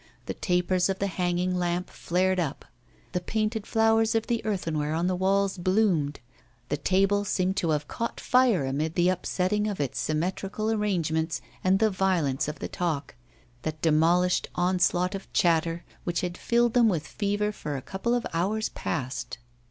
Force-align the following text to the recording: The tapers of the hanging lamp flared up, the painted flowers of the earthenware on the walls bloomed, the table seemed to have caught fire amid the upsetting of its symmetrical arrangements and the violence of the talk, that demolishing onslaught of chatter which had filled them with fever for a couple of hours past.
The 0.25 0.33
tapers 0.33 0.89
of 0.89 0.97
the 0.97 1.05
hanging 1.05 1.53
lamp 1.55 1.87
flared 1.91 2.39
up, 2.39 2.65
the 3.11 3.19
painted 3.21 3.67
flowers 3.67 4.15
of 4.15 4.25
the 4.25 4.43
earthenware 4.43 4.95
on 4.95 5.05
the 5.05 5.15
walls 5.15 5.59
bloomed, 5.59 6.19
the 6.69 6.75
table 6.77 7.23
seemed 7.23 7.55
to 7.57 7.69
have 7.69 7.87
caught 7.87 8.19
fire 8.19 8.65
amid 8.65 8.95
the 8.95 9.09
upsetting 9.09 9.67
of 9.67 9.79
its 9.79 9.99
symmetrical 9.99 10.71
arrangements 10.71 11.39
and 11.63 11.77
the 11.77 11.91
violence 11.91 12.47
of 12.47 12.57
the 12.57 12.67
talk, 12.67 13.13
that 13.61 13.79
demolishing 13.83 14.45
onslaught 14.55 15.13
of 15.13 15.31
chatter 15.33 15.83
which 16.03 16.21
had 16.21 16.35
filled 16.35 16.73
them 16.73 16.89
with 16.89 17.05
fever 17.05 17.51
for 17.51 17.77
a 17.77 17.81
couple 17.83 18.15
of 18.15 18.25
hours 18.33 18.69
past. 18.69 19.37